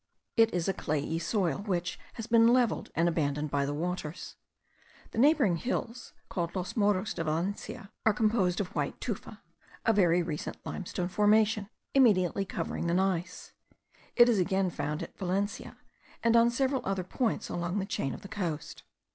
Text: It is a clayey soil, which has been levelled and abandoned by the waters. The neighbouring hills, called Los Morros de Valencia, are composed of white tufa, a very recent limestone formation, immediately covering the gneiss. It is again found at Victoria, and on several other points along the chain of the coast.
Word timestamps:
It 0.35 0.51
is 0.51 0.67
a 0.67 0.73
clayey 0.73 1.19
soil, 1.19 1.59
which 1.59 1.99
has 2.13 2.25
been 2.25 2.47
levelled 2.47 2.89
and 2.95 3.07
abandoned 3.07 3.51
by 3.51 3.67
the 3.67 3.73
waters. 3.75 4.35
The 5.11 5.19
neighbouring 5.19 5.57
hills, 5.57 6.13
called 6.27 6.55
Los 6.55 6.73
Morros 6.73 7.13
de 7.13 7.23
Valencia, 7.23 7.91
are 8.03 8.11
composed 8.11 8.59
of 8.59 8.73
white 8.73 8.99
tufa, 8.99 9.43
a 9.85 9.93
very 9.93 10.23
recent 10.23 10.57
limestone 10.65 11.07
formation, 11.09 11.69
immediately 11.93 12.45
covering 12.45 12.87
the 12.87 12.95
gneiss. 12.95 13.51
It 14.15 14.27
is 14.27 14.39
again 14.39 14.71
found 14.71 15.03
at 15.03 15.11
Victoria, 15.19 15.77
and 16.23 16.35
on 16.35 16.49
several 16.49 16.81
other 16.83 17.03
points 17.03 17.47
along 17.49 17.77
the 17.77 17.85
chain 17.85 18.15
of 18.15 18.21
the 18.23 18.27
coast. 18.27 18.81